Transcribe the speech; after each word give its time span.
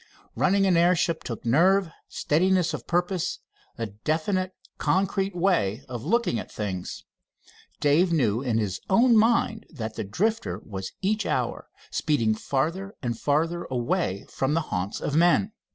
Running 0.35 0.65
an 0.65 0.77
airship 0.77 1.23
took 1.23 1.45
nerve, 1.45 1.91
steadiness 2.09 2.73
of 2.73 2.87
purpose, 2.87 3.37
a 3.77 3.85
definite, 3.85 4.55
concrete 4.79 5.35
way 5.35 5.83
of 5.87 6.03
looking 6.03 6.39
at 6.39 6.51
things. 6.51 7.03
Dave 7.79 8.11
knew 8.11 8.41
in 8.41 8.57
his 8.57 8.81
own 8.89 9.15
mind 9.15 9.67
that 9.69 9.93
the 9.97 10.03
Drifter 10.03 10.59
was 10.65 10.93
each 11.03 11.27
hour 11.27 11.69
speeding 11.91 12.33
farther 12.33 12.95
and 13.03 13.15
farther 13.19 13.65
away 13.65 14.25
from 14.27 14.55
the 14.55 14.61
haunts 14.73 15.01
of 15.01 15.15
men. 15.15 15.51